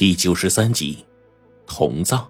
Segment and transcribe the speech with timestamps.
[0.00, 1.04] 第九十三集，
[1.66, 2.26] 同葬。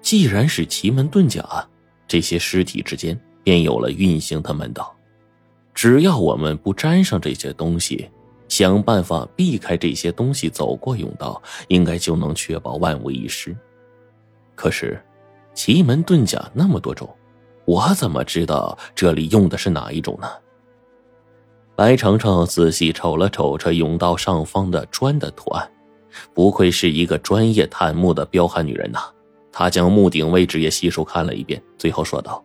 [0.00, 1.68] 既然是奇门遁甲，
[2.06, 4.94] 这些尸体之间便有了运行的门道。
[5.74, 8.08] 只要我们不沾上这些东西，
[8.46, 13.52] 想办法避开这些东西，走过甬道，应该就能确保万无一失。
[14.54, 15.04] 可是，
[15.54, 17.12] 奇门遁甲那么多种，
[17.64, 20.28] 我怎么知道这里用的是哪一种呢？
[21.74, 25.68] 白程程仔细瞅了瞅这甬道上方的砖的图案。
[26.34, 29.00] 不愧是一个专业探墓的彪悍女人呐！
[29.50, 32.42] 她将墓顶位置也细数看了一遍，最后说道：“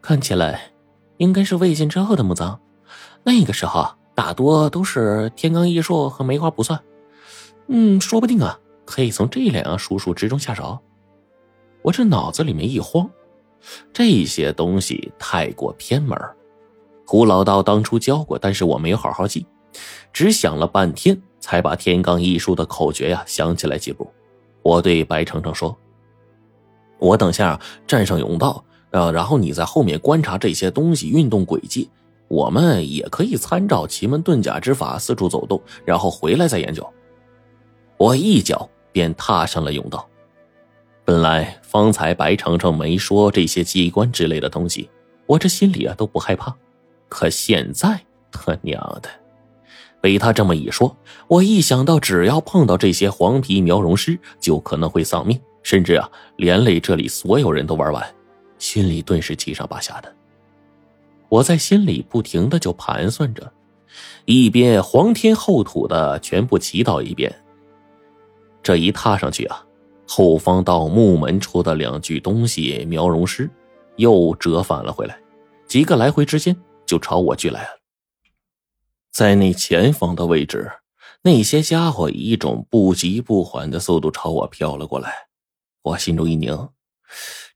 [0.00, 0.70] 看起来，
[1.16, 2.60] 应该是魏晋之后的墓葬。
[3.24, 6.80] 那个时候大多都是天罡异术和梅花卜算。
[7.66, 10.78] 嗯，说不定啊，可以从这两样术数之中下手。”
[11.82, 13.08] 我这脑子里面一慌，
[13.92, 16.18] 这些东西太过偏门，
[17.04, 19.46] 胡老道当初教过，但是我没有好好记，
[20.12, 21.20] 只想了半天。
[21.46, 24.10] 才把天罡异术的口诀呀想起来几步，
[24.62, 25.78] 我对白程程说
[26.98, 31.88] ：“我等下站上甬道，呃，然后你在后面观察这些东西运动轨迹，
[32.26, 36.84] 我们也可以参照奇门遁甲之法四处走动，然后回来再研究。”
[37.96, 40.04] 我一脚便踏上了甬道。
[41.04, 44.90] 本来方才白程程没说这些机关之类的东西，
[45.26, 46.52] 我这心里啊都不害怕，
[47.08, 48.00] 可现在
[48.32, 49.08] 他娘的！
[50.06, 58.06] 被他这么一说，我一想到只要碰到这些黄皮苗容尸，就可能会丧命，甚至啊连累这里所有人都玩完，
[58.56, 60.14] 心里顿时七上八下的。
[61.28, 63.52] 我在心里不停的就盘算着，
[64.26, 67.34] 一边皇天厚土的全部祈祷一遍。
[68.62, 69.60] 这一踏上去啊，
[70.06, 73.50] 后方到木门处的两具东西苗容尸，
[73.96, 75.18] 又折返了回来，
[75.66, 76.56] 几个来回之间
[76.86, 77.68] 就朝我聚来了。
[79.16, 80.70] 在那前方的位置，
[81.22, 85.10] 那些家伙以一种不急不缓的速度朝我飘了过来。
[85.80, 86.68] 我心中一凝，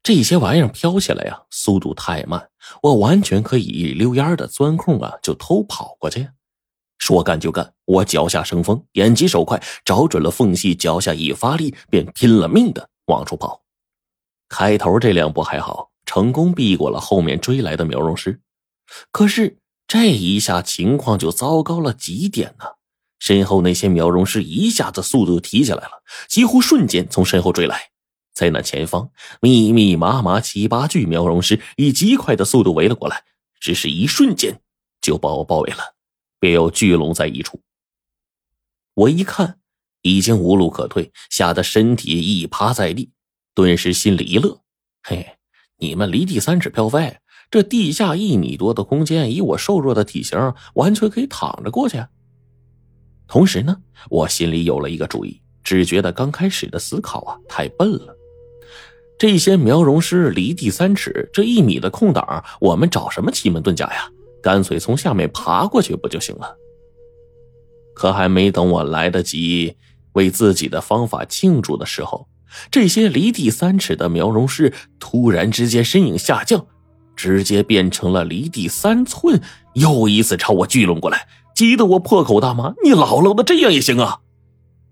[0.03, 2.49] 这些玩意儿飘起来呀，速度太慢，
[2.81, 6.31] 我完全可以一溜烟的钻空啊，就偷跑过去。
[6.97, 13.63] 说干就干，我脚下生风，眼疾手快，找准了缝隙，脚下一发力，便拼了命的往出跑。
[14.49, 18.41] 开头这两步还好，成功避过了后面追来的苗容师，
[19.13, 19.59] 可是。
[19.91, 22.65] 这一下情况就糟糕了极点呢！
[23.19, 27.91] 身后那些苗容师一下子速度提起来了，几乎瞬间从身后追来。
[28.33, 33.25] 在那前方，密密麻麻七八具苗容师以极快的速度围了过来，
[33.59, 34.61] 只是一瞬间
[35.01, 35.97] 就把我包围了，
[36.39, 37.61] 便又聚拢在一处。
[38.95, 39.59] 我一看，
[40.03, 43.11] 已经无路可退，吓得身体一趴在地，
[43.57, 44.63] 顿时心里一乐
[45.03, 45.39] ：“嘿，
[45.79, 47.17] 你们离地三尺飘飞。”
[47.51, 52.01] 这地下一米多的空间，以我瘦弱的体型，完全可以躺着过去。
[53.27, 53.77] 同时呢，
[54.09, 58.17] 我心里有了一个主意，只觉得刚开始的思考啊太笨了。
[59.19, 64.09] 这些苗容师离地三尺，这一米的空档，我们找什么奇门遁甲呀？
[64.43, 66.57] 干脆从下面爬过去不就行了？
[67.95, 69.77] 可还没等我来得及
[70.13, 72.29] 为自己的方法庆祝的时候，
[72.71, 76.65] 这些离地三尺的苗容师突然之间身影下降。
[77.21, 79.39] 直接变成了离地三寸，
[79.75, 84.21] 又一次朝我聚拢过来，急得我破口大骂：“你老老的这样也行啊！”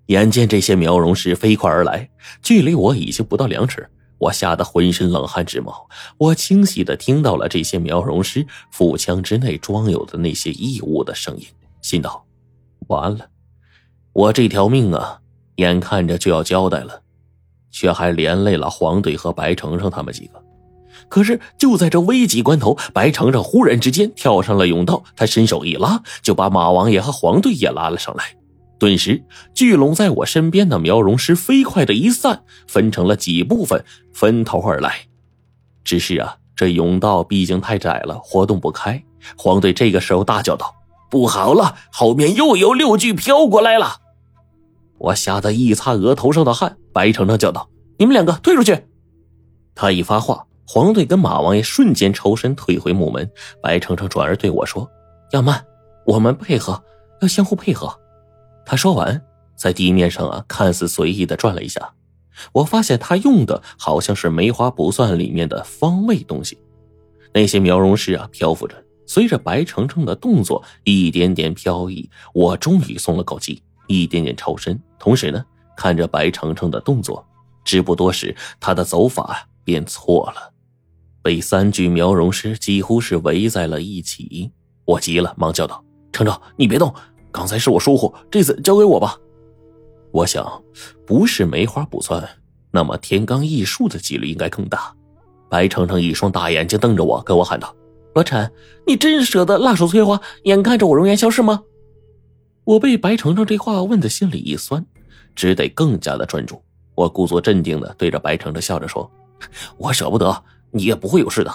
[0.09, 2.11] 眼见这些苗容师飞快而来，
[2.43, 3.89] 距离我已经不到两尺，
[4.19, 5.89] 我吓得浑身冷汗直冒。
[6.19, 11.47] 我清晰的听到了这些苗容师腹腔之内装有的那些异物的声音，
[11.81, 12.23] 心道
[12.89, 13.27] ：“完了，
[14.13, 15.19] 我这条命啊，
[15.57, 17.01] 眼看着就要交代了，
[17.71, 20.39] 却还连累了黄队和白程程他们几个。”
[21.09, 28.25] 可是就在这危急关头，白程程忽然之间跳上了甬道，他伸手一拉，就把马王爷和黄队也拉了上来。
[28.79, 29.25] 顿时，
[29.55, 35.01] 聚拢在我身边的苗容师飞快的一散，分成了几部分，分头而来。
[35.83, 39.03] 只是啊，这甬道毕竟太窄了，活动不开。
[39.37, 40.75] 黄队这个时候大叫道
[41.11, 43.97] ：“不好了，后面又有六具飘过来了！”
[44.99, 46.77] 我吓得一擦额头上的汗。
[46.93, 47.69] 白程程叫道
[47.99, 48.87] ：“你们两个退出去！”
[49.75, 50.45] 他一发话。
[50.71, 53.29] 黄队跟马王爷瞬间抽身退回木门，
[53.63, 54.87] 白程程转而对我说
[55.33, 55.65] ：“要慢，
[56.05, 56.85] 我们配合，
[57.23, 57.91] 要相互配合。”
[58.67, 59.19] 他说完，
[59.57, 61.95] 在地面上啊，看似随意的转了一下，
[62.53, 66.59] 我发现他用的好像是梅花卜算里面的方位东西。
[67.33, 68.77] 那些苗容师啊，漂浮着，
[69.07, 75.43] 随着白程程的动作一点点飘逸，我终于松了口气，一点点抽身，同时呢，
[75.79, 77.27] 看着白程程的动作，
[77.65, 80.53] 只不多时，他的走法变错了。
[81.29, 84.51] 被三具苗容尸几乎是围在了一起，
[84.87, 86.91] 我急了，忙叫道：“程程，你别动，
[87.31, 89.15] 刚才是我疏忽，这次交给我吧。”
[90.11, 90.51] 我想，
[91.07, 92.27] 不是梅花不算，
[92.71, 94.91] 那么天罡异术的几率应该更大。
[95.51, 97.77] 白程程一双大眼睛瞪着我，跟我喊道
[98.17, 98.51] ：“罗晨，
[98.87, 101.63] 你真舍得辣手摧花，眼看着我容颜消失吗？”
[102.65, 104.83] 我被白程程这话问的心里一酸，
[105.35, 106.63] 只得更加的专注。
[106.95, 109.11] 我故作镇定的对着白程程笑着说
[109.77, 111.53] ：“我舍不得，你也不会有事的。”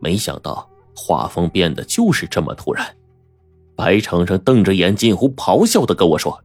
[0.00, 2.96] 没想到画风变得就是这么突然。
[3.74, 6.42] 白程程瞪着眼，近乎咆哮的跟我说：“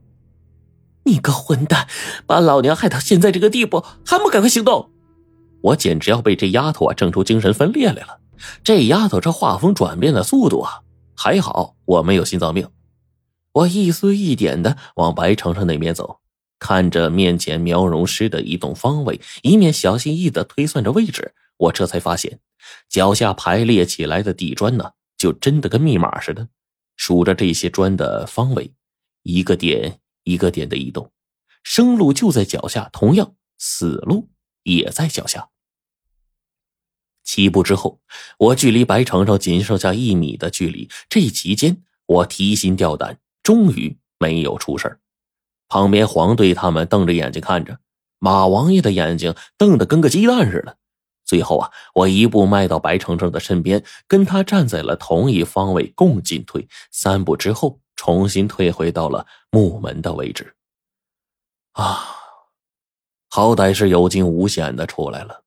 [1.05, 1.87] 你个混蛋，
[2.25, 4.91] 把老娘害到现在这个地步，还不赶快行动！”
[5.61, 8.19] 我简直要被这丫头啊整出精神分裂来了。
[8.63, 10.81] 这丫头这画风转变的速度啊，
[11.15, 12.67] 还好我没有心脏病。
[13.53, 16.19] 我一丝一点的往白程程那边走，
[16.59, 21.33] 看着面前苗容师的移动方位，一面小心翼翼的推算着位置。
[21.57, 22.39] 我这才发现，
[22.89, 26.47] 脚下排列起来的地砖呢，就真的跟密码似的。
[26.95, 28.73] 数着这些砖的方位，
[29.23, 31.11] 一个点一个点的移动，
[31.63, 34.29] 生路就在脚下，同样死路
[34.63, 35.49] 也在脚下。
[37.23, 38.01] 七步之后，
[38.37, 40.89] 我距离白程程仅剩下一米的距离。
[41.09, 44.99] 这期间，我提心吊胆，终于没有出事
[45.67, 47.79] 旁边黄队他们瞪着眼睛看着，
[48.19, 50.77] 马王爷的眼睛瞪得跟个鸡蛋似的。
[51.33, 56.67] 最后啊，我一步迈到白程程的身边，跟他站在了同一方位，共进退。
[56.91, 60.53] 三步之后，重新退回到了木门的位置。
[61.71, 62.05] 啊，
[63.31, 65.41] 好歹是有惊无险的出来了。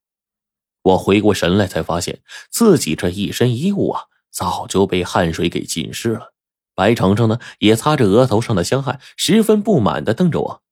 [0.83, 2.19] 我回过神来，才发现
[2.51, 6.33] 自己这一身衣物啊，早就被汗水给浸湿了。
[6.75, 10.63] 白程程呢，也擦着额头上的香汗，十分不满的瞪着我。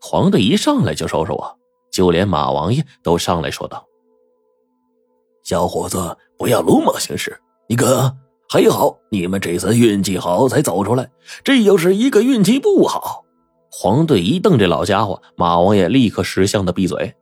[0.00, 1.58] 黄队一上来就收拾我，
[1.92, 3.86] 就连马王爷都上来说道
[5.42, 7.38] ：“小伙子，不要鲁莽行事。
[7.68, 8.16] 你看，
[8.48, 11.10] 还好你们这次运气好才走出来，
[11.42, 13.24] 这要是一个运气不好。”
[13.74, 17.14] 黄队一瞪这老家伙，马王爷立刻识相的闭嘴。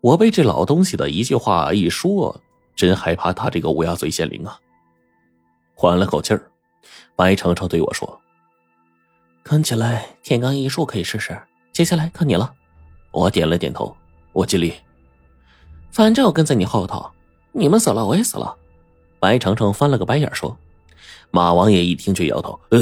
[0.00, 2.40] 我被这老东西的一句话一说，
[2.76, 4.56] 真害怕他这个乌鸦嘴显灵啊！
[5.74, 6.50] 缓了口气儿，
[7.16, 8.20] 白程程对我说
[9.42, 11.36] ：“看起来天罡异术可以试试，
[11.72, 12.52] 接下来看你了。”
[13.10, 13.96] 我点了点头，
[14.32, 14.74] 我尽力。
[15.90, 17.04] 反正我跟在你后头，
[17.54, 18.54] 你们死了我也死了。
[19.20, 20.56] 白程程翻了个白眼说。
[21.30, 22.80] 马王爷一听，却摇头：“呃，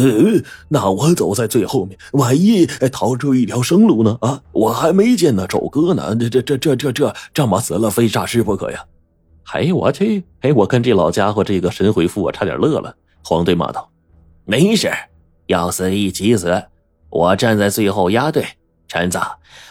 [0.69, 4.19] 那我走在最后面，万一逃出一条生路呢？
[4.21, 8.85] 啊，我还没见那周哥呢，这这这这这这这么死了非诈尸不可呀！”
[9.43, 10.23] 嘿，我去！
[10.43, 12.95] 嘿，我看这老家伙这个神回复，我差点乐了。
[13.25, 13.89] 黄队骂道
[14.45, 14.91] ：“没事，
[15.47, 16.63] 要死一起死，
[17.09, 18.45] 我站在最后压队。
[18.87, 19.19] 陈子，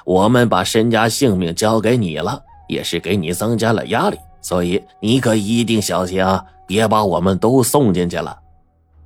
[0.06, 8.38] 我们把身家性命交给你了，也是给你增加了压力，所以你可一定小心啊，别把我们都送进去了。”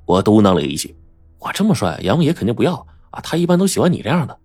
[0.06, 0.96] 我嘟囔了一句
[1.40, 2.76] ：“我这么帅，杨爷肯定不要
[3.12, 3.20] 啊！
[3.22, 4.38] 他一般都喜欢你这样的。”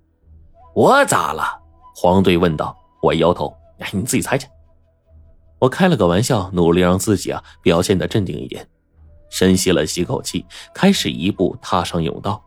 [0.74, 1.42] 我咋了？
[1.94, 2.76] 黄队问道。
[3.02, 4.46] 我摇头：“哎，你自己猜去。”
[5.58, 8.66] 我开了个玩笑，努力让自己啊表现的镇定一点，
[9.30, 10.44] 深吸了吸口气，
[10.74, 12.42] 开始一步踏上甬道。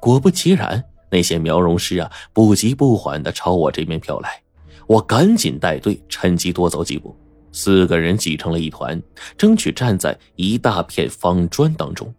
[0.00, 4.42] 果不其然，那些苗容师啊不急不缓的朝我这边飘来，
[4.86, 7.16] 我赶紧带队，趁机多走几步。
[7.52, 9.00] 四个人挤成了一团，
[9.36, 12.12] 争取站在一大片方砖当中。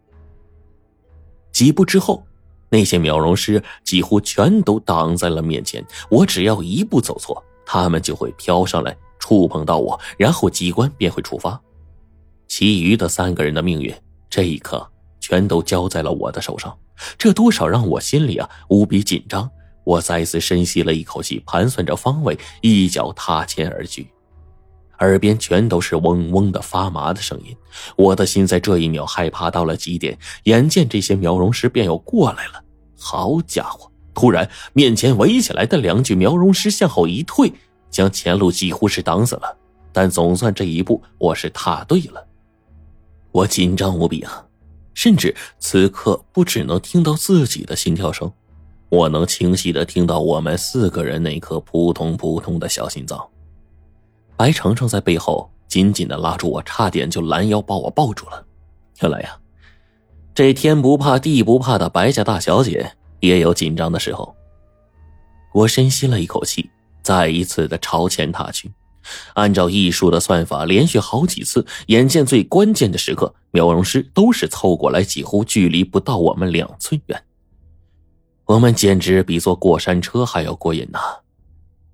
[1.51, 2.25] 几步之后，
[2.69, 5.85] 那些秒容师几乎全都挡在了面前。
[6.09, 11.59] 我只要一步走错，他们就会飘上来触碰到我，然后机关便会触发。
[12.47, 13.93] 其余的三个人的命运，
[14.29, 16.77] 这一刻全都交在了我的手上，
[17.17, 19.49] 这多少让我心里啊无比紧张。
[19.83, 24.07] 我再次深吸了一口气，盘算着方位，一脚踏前而去。
[25.01, 27.55] 耳边全都是嗡嗡的发麻的声音，
[27.95, 30.17] 我的心在这一秒害怕到了极点。
[30.43, 32.63] 眼见这些苗容师便要过来了，
[32.97, 33.91] 好家伙！
[34.13, 37.51] 突然，面前围起来的两具苗容师向后一退，
[37.89, 39.57] 将前路几乎是挡死了。
[39.93, 42.25] 但总算这一步我是踏对了。
[43.31, 44.45] 我紧张无比啊，
[44.93, 48.31] 甚至此刻不只能听到自己的心跳声，
[48.89, 53.30] 我能清晰的听到我们四个人那颗扑通扑通的小心脏。
[54.41, 58.43] 白程程在背后紧紧的拉住我，差点就拦腰把我抱住了。
[58.99, 59.37] 原来呀，
[60.33, 64.35] 这天不怕地不怕的白家大小姐也有紧张的时候。
[65.53, 66.67] 我深吸了一口气，
[67.03, 68.71] 再一次的朝前踏去。
[69.35, 77.23] 按照艺术的算法，连续好几次，眼见最关键的时刻，苗容师都是凑过来，几乎距离不到我们两寸远。
[78.45, 80.99] 我们简直比坐过山车还要过瘾呐！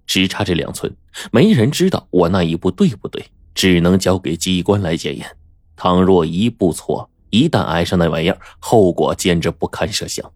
[0.08, 0.92] 只差这两寸，
[1.32, 3.24] 没人知道我那一步对不对，
[3.54, 5.38] 只能交给机关来检验。
[5.76, 10.32] 倘若一步错，一旦挨上那玩意儿，后果简直不堪设想。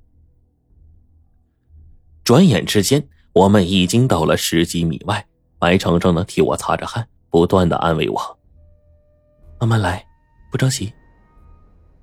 [2.23, 5.25] 转眼之间，我们已经到了十几米外。
[5.57, 8.39] 白程程呢，替我擦着汗，不断的安慰我
[9.59, 10.05] ：“慢慢来，
[10.51, 10.91] 不着急。”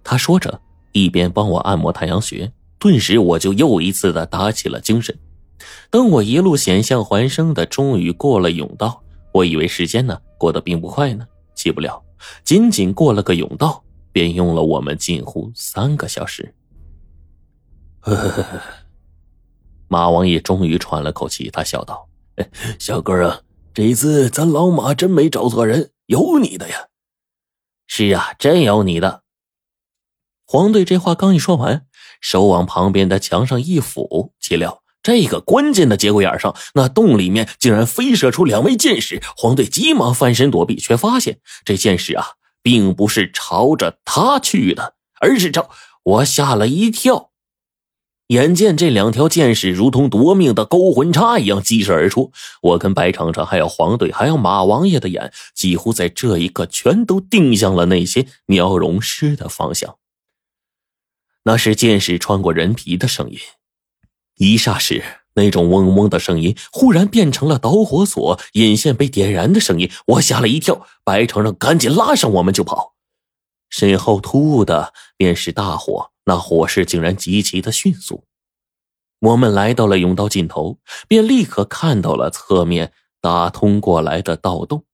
[0.03, 0.61] 他说着，
[0.93, 2.51] 一边帮我按摩太阳穴。
[2.79, 5.17] 顿时，我就又一次的打起了精神。
[5.91, 12.05] 等我一路险象环生的，终于过了甬道，我以为时间呢过得并不快呢，岂不料，
[12.45, 16.55] 仅仅过了个甬道，便用了我们近乎三个小时。
[18.00, 18.61] 呵呵呵，
[19.88, 22.09] 马王爷终于喘了口气，他笑道
[22.79, 23.41] ：“小哥啊。”
[23.75, 26.88] 这一次咱老马真没找错人，有你的呀！
[27.87, 29.23] 是啊，真有你的。
[30.45, 31.87] 黄队这话刚一说完，
[32.21, 39.23] 手往旁边的墙上一抚，岂料这个关键的节骨眼上，那洞里面竟然飞射出两位剑士。
[39.38, 42.27] 黄队急忙翻身躲避，却发现这剑士啊，
[42.62, 45.71] 并不是朝着他去的，而是朝
[46.03, 47.31] 我，吓了一跳。
[48.27, 59.97] 眼见这两条剑士如同夺命的勾魂叉一样激射而出，我跟白程程还有黄队还有马王爷的眼，几乎在这一刻全都定向了那些苗荣师的方向。
[61.45, 63.38] 那是剑士穿过人皮的声音，
[64.38, 65.04] 一霎时，
[65.35, 72.95] 那种嗡嗡的声音忽然变成了导火索引线被点燃的声音，我吓了一跳，白程程赶紧拉上我们就跑，
[73.68, 76.11] 身后突兀的便是大火。
[76.25, 78.25] 那火势竟然极其的迅速，
[79.21, 80.78] 我们来到了甬道尽头，
[81.09, 82.92] 便立刻看到了侧面
[83.23, 84.85] 打通过来的盗洞，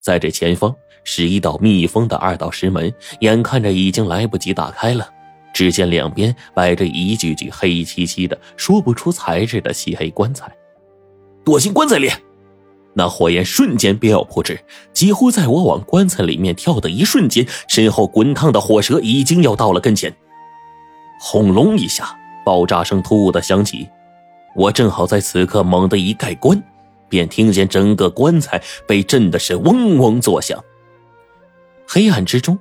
[0.00, 5.12] 在这前方是一道密封的二道石门，眼看着已经来不及打开了。
[5.52, 10.50] 只见两边摆着一具具黑漆漆的、说不出材质的漆黑棺材，
[11.44, 12.10] 躲进棺材里。
[12.92, 14.58] 那火焰瞬间便要扑至，
[14.92, 20.12] 几乎在我往棺材里面跳的一瞬间，身后滚烫的火舌已经要到了跟前。
[21.20, 23.88] 轰隆一下，爆炸声突兀的响起，
[24.56, 26.60] 我正好在此刻猛地一盖棺，
[27.08, 30.58] 便听见整个棺材被震的是嗡嗡作响。
[31.86, 32.58] 黑暗之中，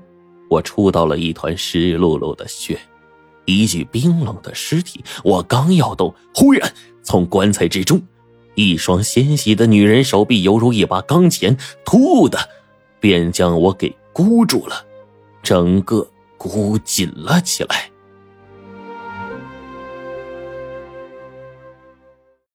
[0.49, 2.79] 我触到了一团湿漉漉的血，
[3.45, 5.03] 一具冰冷的尸体。
[5.23, 8.01] 我刚要动，忽然从棺材之中，
[8.55, 12.37] 一双纤细的女人手臂犹如一把钢钳，突兀的
[12.99, 14.85] 便将我给箍住了，
[15.43, 16.05] 整个
[16.37, 17.89] 箍紧了起来。